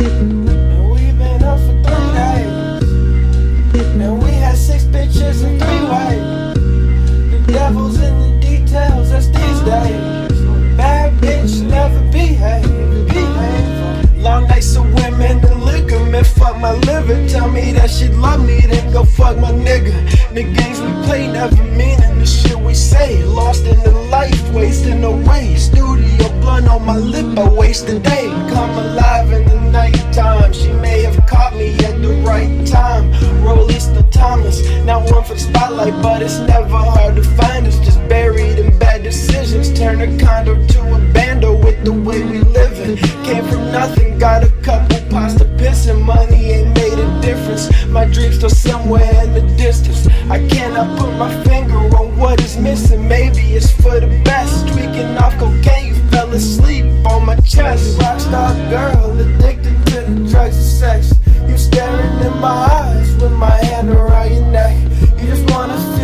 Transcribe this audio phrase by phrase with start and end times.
[0.00, 2.82] And we been up for three days.
[4.00, 6.54] And we had six bitches in three ways.
[7.32, 10.40] The devil's in the details, that's these days.
[10.76, 12.66] Bad bitch never behave.
[14.16, 17.28] Long nights of women and man, fuck my liver.
[17.28, 19.94] Tell me that she love me, then go fuck my nigga.
[20.34, 23.22] The games we play never meaning the shit we say.
[23.24, 25.56] Lost in the life, wasting away.
[25.56, 28.28] Studio blunt on my lip, I waste the day.
[28.52, 29.07] Come alive
[35.36, 37.78] spotlight, but it's never hard to find us.
[37.80, 39.72] Just buried in bad decisions.
[39.78, 42.96] Turn a condo to a bando with the way we live living.
[43.24, 44.98] Came from nothing, got a couple
[45.58, 47.68] piss and money ain't made a difference.
[47.88, 50.06] My dreams still somewhere in the distance.
[50.30, 53.06] I cannot put my finger on what is missing.
[53.06, 54.68] Maybe it's for the best.
[54.68, 57.98] Tweaking off cocaine, you fell asleep on my chest.
[57.98, 61.17] Rockstar girl, addicted to the drugs and sex.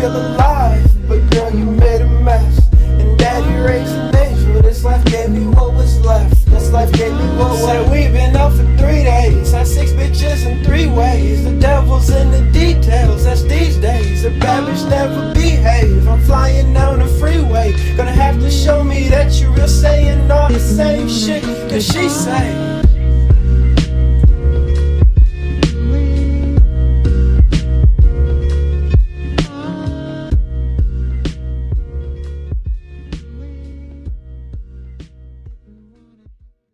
[0.05, 2.69] Feel alive, but girl, you made a mess.
[2.99, 4.61] And daddy raised an angel.
[4.61, 6.45] This life gave me what was left.
[6.45, 9.51] This life gave me what was Said we been up for three days.
[9.51, 11.43] Had six bitches in three ways.
[11.43, 13.23] The devil's in the details.
[13.23, 14.25] That's these days.
[14.25, 16.07] A bad bitch never behave.
[16.07, 17.73] I'm flying down the freeway.
[17.97, 22.09] Gonna have to show me that you real saying all the same shit that she
[22.09, 22.74] say.